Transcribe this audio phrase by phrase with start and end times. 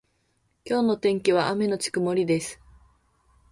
[0.65, 2.59] 今日の天気は雨のち曇りです。